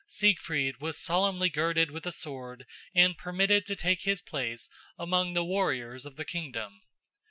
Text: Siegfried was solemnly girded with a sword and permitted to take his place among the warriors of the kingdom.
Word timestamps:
Siegfried 0.07 0.81
was 0.81 0.97
solemnly 0.97 1.47
girded 1.47 1.91
with 1.91 2.07
a 2.07 2.11
sword 2.11 2.65
and 2.95 3.15
permitted 3.19 3.67
to 3.67 3.75
take 3.75 4.01
his 4.01 4.19
place 4.23 4.67
among 4.97 5.33
the 5.33 5.45
warriors 5.45 6.07
of 6.07 6.15
the 6.15 6.25
kingdom. 6.25 6.81